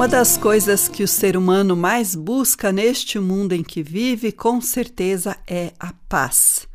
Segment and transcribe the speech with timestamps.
[0.00, 4.58] Uma das coisas que o ser humano mais busca neste mundo em que vive, com
[4.58, 6.66] certeza, é a paz.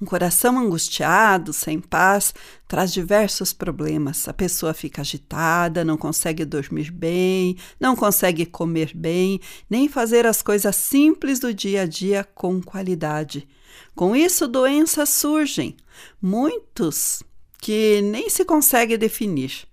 [0.00, 2.34] Um coração angustiado, sem paz,
[2.66, 4.26] traz diversos problemas.
[4.26, 10.42] A pessoa fica agitada, não consegue dormir bem, não consegue comer bem, nem fazer as
[10.42, 13.46] coisas simples do dia a dia com qualidade.
[13.94, 15.76] Com isso, doenças surgem,
[16.20, 17.22] muitos
[17.60, 19.70] que nem se consegue definir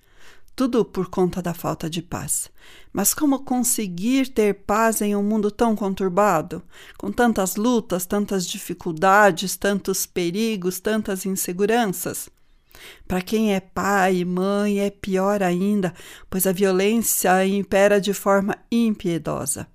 [0.59, 2.51] tudo por conta da falta de paz.
[2.91, 6.61] Mas como conseguir ter paz em um mundo tão conturbado,
[6.97, 12.27] com tantas lutas, tantas dificuldades, tantos perigos, tantas inseguranças?
[13.07, 15.93] Para quem é pai e mãe é pior ainda,
[16.29, 19.65] pois a violência impera de forma impiedosa.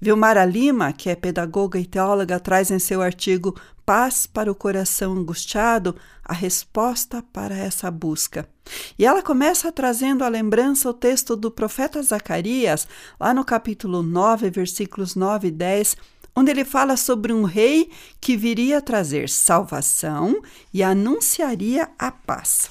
[0.00, 5.14] Vilmara Lima, que é pedagoga e teóloga, traz em seu artigo Paz para o Coração
[5.14, 5.96] Angustiado
[6.30, 8.48] a resposta para essa busca.
[8.96, 12.86] E ela começa trazendo à lembrança o texto do profeta Zacarias,
[13.18, 15.96] lá no capítulo 9, versículos 9 e 10,
[16.36, 20.40] onde ele fala sobre um rei que viria trazer salvação
[20.72, 22.70] e anunciaria a paz.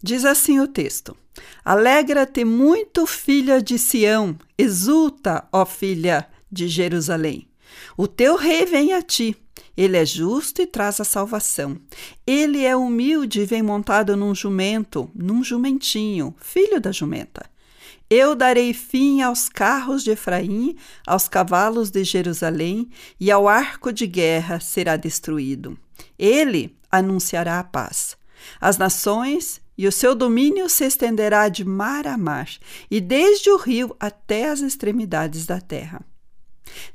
[0.00, 1.16] Diz assim o texto:
[1.64, 7.48] Alegra-te muito, filha de Sião, exulta, ó filha de Jerusalém.
[7.96, 9.36] O teu rei vem a ti.
[9.76, 11.78] Ele é justo e traz a salvação.
[12.26, 17.50] Ele é humilde e vem montado num jumento, num jumentinho, filho da jumenta.
[18.10, 24.06] Eu darei fim aos carros de Efraim, aos cavalos de Jerusalém, e ao arco de
[24.06, 25.78] guerra será destruído.
[26.18, 28.16] Ele anunciará a paz.
[28.60, 32.48] As nações e o seu domínio se estenderá de mar a mar,
[32.90, 36.04] e desde o rio até as extremidades da terra.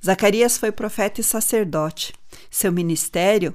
[0.03, 2.13] Zacarias foi profeta e sacerdote.
[2.49, 3.53] Seu ministério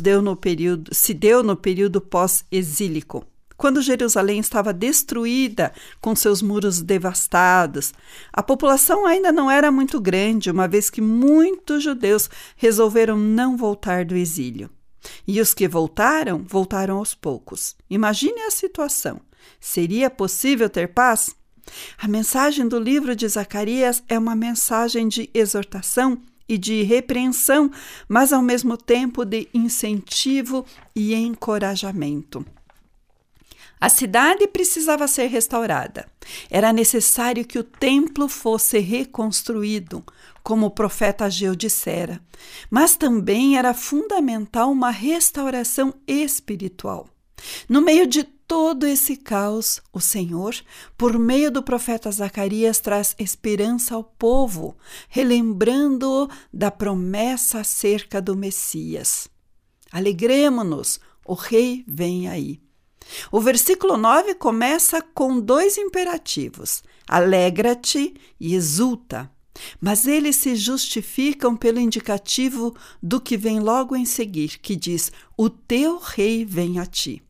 [0.00, 3.24] deu período, se deu no período pós-exílico,
[3.56, 7.92] quando Jerusalém estava destruída, com seus muros devastados.
[8.32, 14.04] A população ainda não era muito grande, uma vez que muitos judeus resolveram não voltar
[14.04, 14.70] do exílio.
[15.26, 17.76] E os que voltaram, voltaram aos poucos.
[17.88, 19.20] Imagine a situação.
[19.60, 21.34] Seria possível ter paz?
[21.98, 27.70] A mensagem do livro de Zacarias é uma mensagem de exortação e de repreensão,
[28.08, 32.44] mas ao mesmo tempo de incentivo e encorajamento.
[33.78, 36.08] A cidade precisava ser restaurada.
[36.50, 40.02] Era necessário que o templo fosse reconstruído,
[40.42, 42.20] como o profeta Ageu dissera.
[42.70, 47.06] Mas também era fundamental uma restauração espiritual.
[47.68, 50.54] No meio de todo esse caos, o Senhor,
[50.96, 54.76] por meio do profeta Zacarias, traz esperança ao povo,
[55.08, 59.28] relembrando-o da promessa acerca do Messias.
[59.90, 62.60] Alegremo-nos, o Rei vem aí.
[63.30, 69.30] O versículo 9 começa com dois imperativos: alegra-te e exulta.
[69.80, 75.48] Mas eles se justificam pelo indicativo do que vem logo em seguir, que diz: O
[75.48, 77.25] teu rei vem a ti.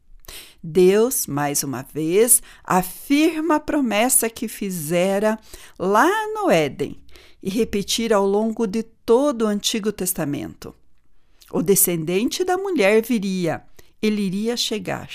[0.66, 5.38] Deus, mais uma vez, afirma a promessa que fizera
[5.78, 7.00] lá no Éden
[7.40, 10.74] e repetir ao longo de todo o Antigo Testamento.
[11.52, 13.62] O descendente da mulher viria,
[14.02, 15.08] ele iria chegar.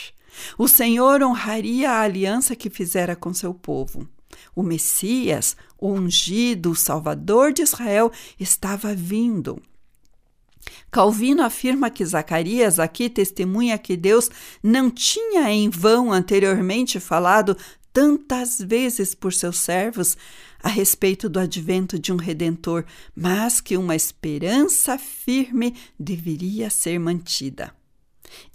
[0.57, 4.07] O Senhor honraria a aliança que fizera com seu povo.
[4.55, 8.09] O Messias, o ungido, o Salvador de Israel,
[8.39, 9.61] estava vindo.
[10.91, 14.29] Calvino afirma que Zacarias aqui testemunha que Deus
[14.61, 17.57] não tinha em vão anteriormente falado
[17.93, 20.17] tantas vezes por seus servos
[20.63, 22.85] a respeito do advento de um redentor,
[23.15, 27.73] mas que uma esperança firme deveria ser mantida.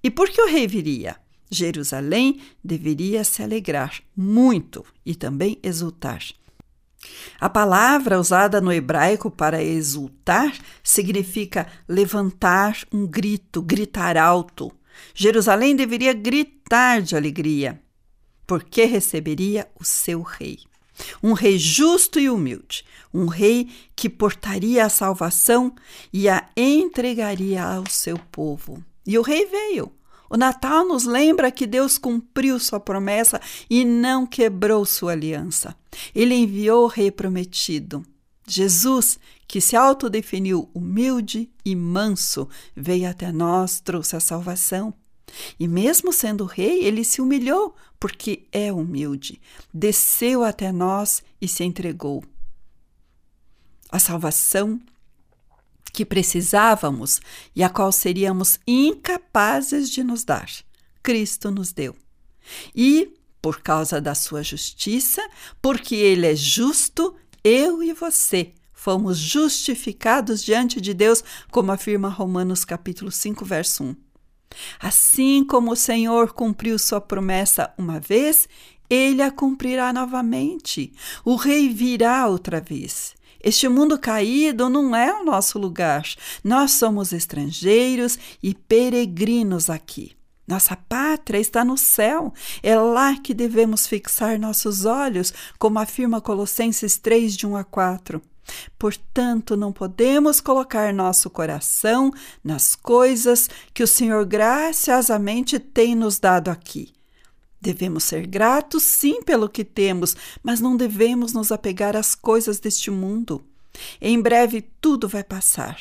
[0.03, 1.17] E por que o rei viria?
[1.51, 6.23] Jerusalém deveria se alegrar muito e também exultar.
[7.41, 14.73] A palavra usada no hebraico para exultar significa levantar um grito, gritar alto.
[15.15, 17.81] Jerusalém deveria gritar de alegria,
[18.47, 20.59] porque receberia o seu rei.
[21.23, 25.75] Um rei justo e humilde, um rei que portaria a salvação
[26.11, 28.83] e a entregaria ao seu povo.
[29.07, 29.93] E o rei veio.
[30.29, 33.41] O Natal nos lembra que Deus cumpriu sua promessa
[33.71, 35.77] e não quebrou sua aliança.
[36.15, 38.05] Ele enviou o rei prometido.
[38.47, 44.95] Jesus, que se autodefiniu humilde e manso, veio até nós, trouxe a salvação.
[45.59, 49.41] E mesmo sendo rei, ele se humilhou, porque é humilde.
[49.73, 52.23] Desceu até nós e se entregou.
[53.91, 54.81] A salvação
[55.97, 57.23] que precisávamos
[57.55, 60.47] e a qual seríamos incapazes de nos dar,
[61.03, 61.97] Cristo nos deu.
[62.75, 65.27] E, por causa da sua justiça,
[65.63, 72.63] porque ele é justo, eu e você fomos justificados diante de Deus, como afirma Romanos
[72.63, 73.97] capítulo 5, verso 1.
[74.79, 78.47] Assim como o Senhor cumpriu sua promessa uma vez,
[78.91, 80.93] ele a cumprirá novamente.
[81.25, 83.17] O rei virá outra vez.
[83.47, 86.03] Este mundo caído não é o nosso lugar.
[86.43, 90.17] Nós somos estrangeiros e peregrinos aqui.
[90.49, 92.35] Nossa pátria está no céu.
[92.61, 98.21] É lá que devemos fixar nossos olhos, como afirma Colossenses 3, de 1 a 4.
[98.77, 102.11] Portanto, não podemos colocar nosso coração
[102.43, 106.96] nas coisas que o Senhor graciosamente tem nos dado aqui.
[107.61, 112.91] Devemos ser gratos, sim, pelo que temos, mas não devemos nos apegar às coisas deste
[112.91, 113.43] mundo.
[114.01, 115.79] Em breve tudo vai passar,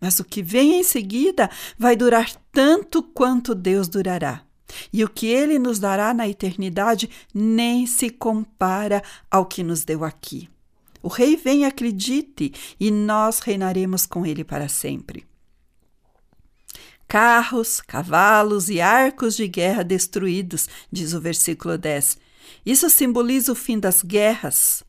[0.00, 4.42] mas o que vem em seguida vai durar tanto quanto Deus durará.
[4.92, 10.04] E o que ele nos dará na eternidade nem se compara ao que nos deu
[10.04, 10.48] aqui.
[11.02, 15.29] O rei vem, acredite, e nós reinaremos com ele para sempre.
[17.10, 22.16] Carros, cavalos e arcos de guerra destruídos, diz o versículo 10.
[22.64, 24.84] Isso simboliza o fim das guerras.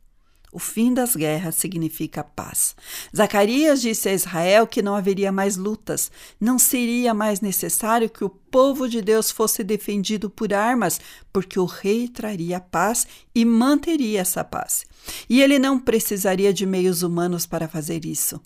[0.51, 2.75] O fim das guerras significa paz.
[3.15, 8.29] Zacarias disse a Israel que não haveria mais lutas, não seria mais necessário que o
[8.29, 11.01] povo de Deus fosse defendido por armas,
[11.33, 14.85] porque o rei traria paz e manteria essa paz.
[15.27, 18.39] E ele não precisaria de meios humanos para fazer isso.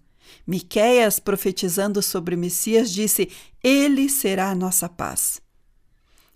[0.45, 3.29] Miqueias, profetizando sobre Messias, disse:
[3.63, 5.41] Ele será a nossa paz.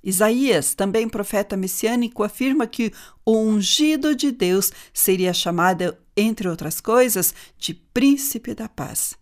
[0.03, 2.93] Isaías, também profeta messiânico, afirma que
[3.25, 9.17] o ungido de Deus seria chamado, entre outras coisas, de príncipe da paz.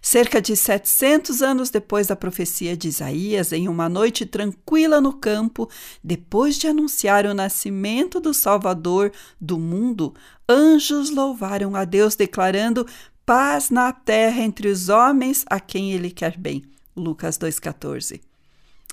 [0.00, 5.68] Cerca de 700 anos depois da profecia de Isaías, em uma noite tranquila no campo,
[6.02, 10.14] depois de anunciar o nascimento do Salvador do mundo,
[10.48, 12.86] anjos louvaram a Deus, declarando
[13.26, 16.62] paz na terra entre os homens a quem ele quer bem.
[16.96, 18.20] Lucas 2,14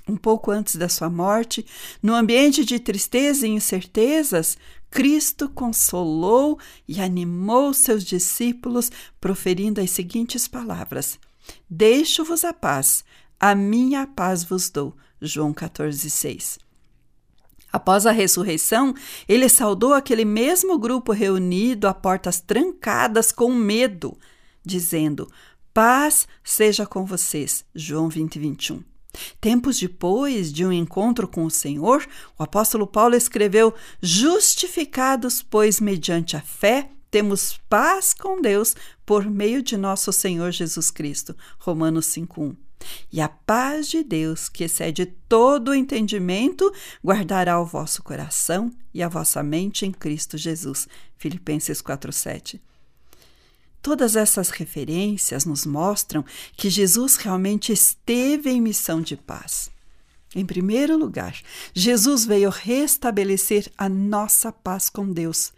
[0.07, 1.65] um pouco antes da sua morte,
[2.01, 4.57] no ambiente de tristeza e incertezas,
[4.91, 11.18] Cristo consolou e animou seus discípulos, proferindo as seguintes palavras:
[11.69, 13.03] Deixo-vos a paz,
[13.39, 14.95] a minha paz vos dou.
[15.21, 16.59] João 14, 6.
[17.73, 18.93] Após a ressurreição,
[19.27, 24.15] ele saudou aquele mesmo grupo reunido a portas trancadas com medo,
[24.63, 25.27] dizendo:
[25.73, 27.65] Paz seja com vocês.
[27.73, 28.83] João 20, 21.
[29.41, 32.05] Tempos depois de um encontro com o Senhor,
[32.37, 39.62] o apóstolo Paulo escreveu: Justificados, pois, mediante a fé, temos paz com Deus por meio
[39.62, 41.38] de nosso Senhor Jesus Cristo.
[41.60, 42.55] Romanos 5:1.
[43.12, 46.74] E a paz de Deus, que excede todo o entendimento,
[47.05, 50.88] guardará o vosso coração e a vossa mente em Cristo Jesus.
[51.15, 52.60] Filipenses 4:7.
[53.79, 56.25] Todas essas referências nos mostram
[56.58, 59.70] que Jesus realmente esteve em missão de paz.
[60.36, 61.39] Em primeiro lugar,
[61.75, 65.53] Jesus veio restabelecer a nossa paz com Deus.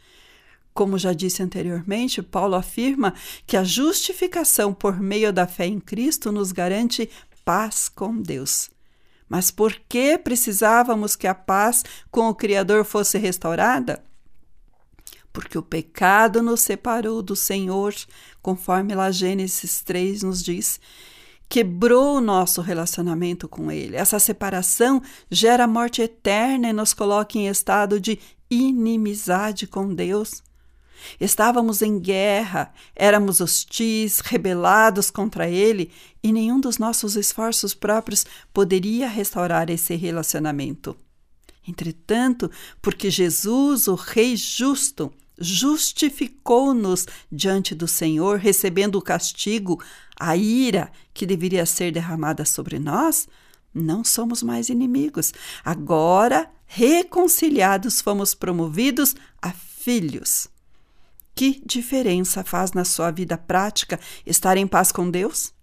[0.75, 3.15] Como já disse anteriormente, Paulo afirma
[3.47, 7.09] que a justificação por meio da fé em Cristo nos garante
[7.43, 8.69] paz com Deus.
[9.27, 14.03] Mas por que precisávamos que a paz com o Criador fosse restaurada?
[15.35, 17.93] porque o pecado nos separou do Senhor,
[18.41, 20.79] conforme lá Gênesis 3 nos diz.
[21.49, 23.97] Quebrou o nosso relacionamento com Ele.
[23.97, 28.17] Essa separação gera morte eterna e nos coloca em estado de
[28.49, 30.41] inimizade com Deus.
[31.19, 35.91] Estávamos em guerra, éramos hostis, rebelados contra Ele,
[36.23, 40.95] e nenhum dos nossos esforços próprios poderia restaurar esse relacionamento.
[41.67, 42.49] Entretanto,
[42.81, 49.83] porque Jesus, o Rei justo, justificou-nos diante do Senhor, recebendo o castigo,
[50.19, 53.27] a ira que deveria ser derramada sobre nós,
[53.73, 55.33] não somos mais inimigos.
[55.63, 60.47] Agora, reconciliados, fomos promovidos a filhos.
[61.35, 65.53] Que diferença faz na sua vida prática estar em paz com Deus?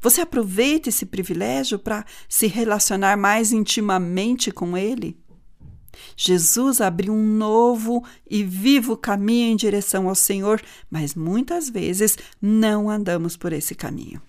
[0.00, 5.18] Você aproveita esse privilégio para se relacionar mais intimamente com Ele?
[6.16, 12.90] Jesus abriu um novo e vivo caminho em direção ao Senhor, mas muitas vezes não
[12.90, 14.20] andamos por esse caminho.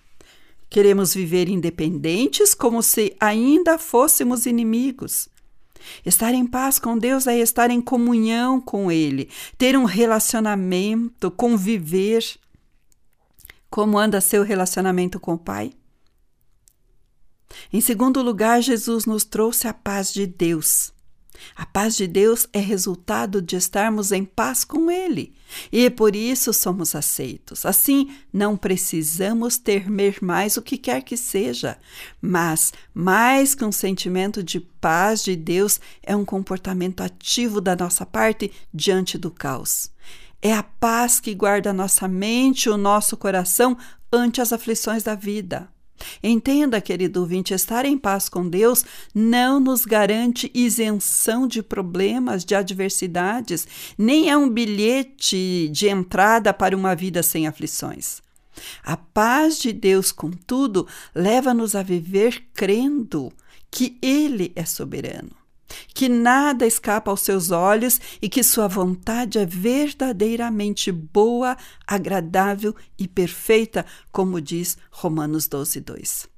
[0.70, 5.28] Queremos viver independentes como se ainda fôssemos inimigos.
[6.04, 9.28] Estar em paz com Deus é estar em comunhão com Ele,
[9.58, 12.24] ter um relacionamento, conviver.
[13.68, 15.72] Como anda seu relacionamento com o Pai?
[17.72, 20.95] Em segundo lugar, Jesus nos trouxe a paz de Deus.
[21.54, 25.34] A paz de Deus é resultado de estarmos em paz com Ele
[25.70, 27.64] e por isso somos aceitos.
[27.64, 31.78] Assim, não precisamos temer mais o que quer que seja,
[32.20, 38.04] mas mais que um sentimento de paz de Deus é um comportamento ativo da nossa
[38.04, 39.90] parte diante do caos.
[40.42, 43.76] É a paz que guarda nossa mente e o nosso coração
[44.12, 45.68] ante as aflições da vida.
[46.22, 48.84] Entenda, querido ouvinte, estar em paz com Deus
[49.14, 56.76] não nos garante isenção de problemas, de adversidades, nem é um bilhete de entrada para
[56.76, 58.20] uma vida sem aflições.
[58.82, 63.32] A paz de Deus, contudo, leva-nos a viver crendo
[63.70, 65.45] que Ele é soberano
[65.94, 71.56] que nada escapa aos seus olhos e que sua vontade é verdadeiramente boa,
[71.86, 76.36] agradável e perfeita, como diz Romanos 12, 2.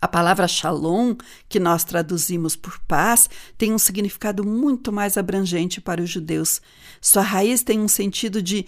[0.00, 1.16] A palavra shalom,
[1.48, 6.62] que nós traduzimos por paz, tem um significado muito mais abrangente para os judeus.
[7.00, 8.64] Sua raiz tem um sentido de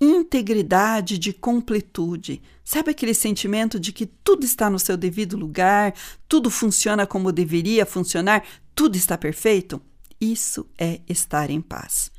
[0.00, 2.42] integridade, de completude.
[2.64, 5.94] Sabe aquele sentimento de que tudo está no seu devido lugar,
[6.26, 8.42] tudo funciona como deveria funcionar,
[8.74, 9.80] tudo está perfeito?
[10.20, 12.10] Isso é estar em paz.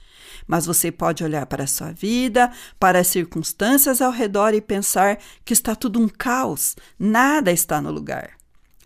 [0.47, 5.19] Mas você pode olhar para a sua vida, para as circunstâncias ao redor e pensar
[5.45, 8.31] que está tudo um caos, nada está no lugar.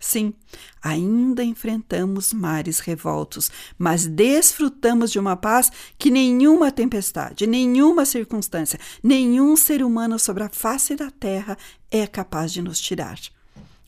[0.00, 0.32] Sim,
[0.80, 9.56] ainda enfrentamos mares revoltos, mas desfrutamos de uma paz que nenhuma tempestade, nenhuma circunstância, nenhum
[9.56, 11.58] ser humano sobre a face da terra
[11.90, 13.18] é capaz de nos tirar.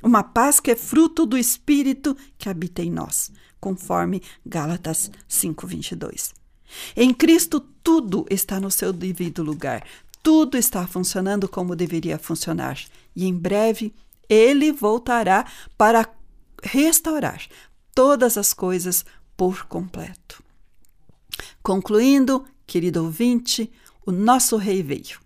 [0.02, 3.30] Uma paz que é fruto do Espírito que habita em nós,
[3.60, 6.32] conforme Gálatas 5:22.
[6.96, 9.84] Em Cristo tudo está no seu devido lugar,
[10.22, 12.78] tudo está funcionando como deveria funcionar,
[13.14, 13.94] e em breve
[14.28, 16.08] ele voltará para
[16.62, 17.42] restaurar
[17.94, 19.04] todas as coisas
[19.36, 20.42] por completo.
[21.62, 23.70] Concluindo, querido ouvinte,
[24.06, 25.18] o nosso rei veio.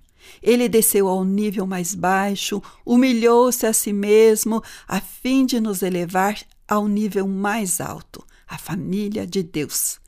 [0.43, 6.39] Ele desceu ao nível mais baixo, humilhou-se a si mesmo, a fim de nos elevar
[6.67, 9.99] ao nível mais alto, a família de Deus.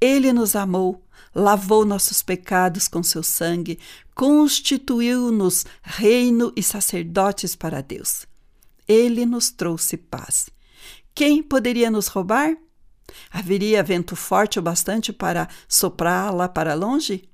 [0.00, 1.02] Ele nos amou,
[1.34, 3.78] lavou nossos pecados com seu sangue,
[4.14, 8.26] constituiu-nos reino e sacerdotes para Deus.
[8.86, 10.50] Ele nos trouxe paz.
[11.14, 12.56] Quem poderia nos roubar?
[13.30, 17.28] Haveria vento forte o bastante para soprá-la para longe?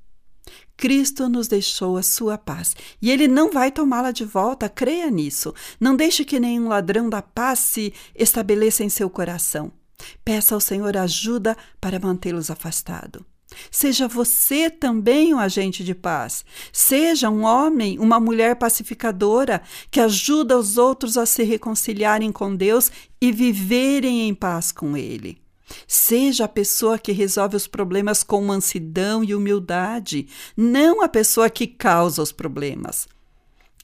[0.77, 5.53] Cristo nos deixou a sua paz e ele não vai tomá-la de volta, creia nisso.
[5.81, 9.73] Não deixe que nenhum ladrão da paz se estabeleça em seu coração.
[10.25, 13.23] Peça ao Senhor ajuda para mantê-los afastados.
[13.71, 16.45] Seja você também um agente de paz.
[16.73, 22.93] Seja um homem, uma mulher pacificadora que ajuda os outros a se reconciliarem com Deus
[23.21, 25.41] e viverem em paz com Ele.
[25.87, 31.67] Seja a pessoa que resolve os problemas com mansidão e humildade, não a pessoa que
[31.67, 33.09] causa os problemas.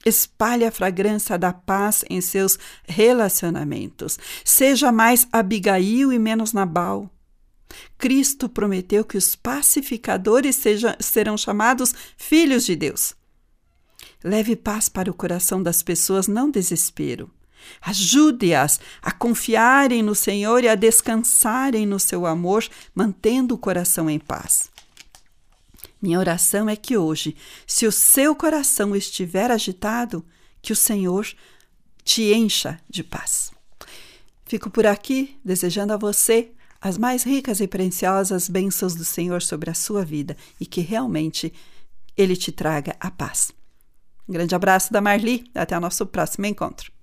[0.05, 4.19] Espalhe a fragrância da paz em seus relacionamentos.
[4.43, 7.09] Seja mais Abigail e menos Nabal.
[7.97, 10.61] Cristo prometeu que os pacificadores
[10.99, 13.15] serão chamados filhos de Deus.
[14.23, 17.31] Leve paz para o coração das pessoas, não desespero.
[17.81, 24.19] Ajude-as a confiarem no Senhor e a descansarem no seu amor, mantendo o coração em
[24.19, 24.69] paz.
[26.01, 30.23] Minha oração é que hoje, se o seu coração estiver agitado,
[30.61, 31.27] que o Senhor
[32.03, 33.51] te encha de paz.
[34.45, 39.71] Fico por aqui desejando a você as mais ricas e preciosas bênçãos do Senhor sobre
[39.71, 41.51] a sua vida e que realmente
[42.15, 43.51] Ele te traga a paz.
[44.29, 46.94] Um grande abraço da Marli, até o nosso próximo encontro.